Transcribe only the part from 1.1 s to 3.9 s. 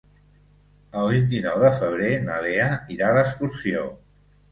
vint-i-nou de febrer na Lea irà d'excursió.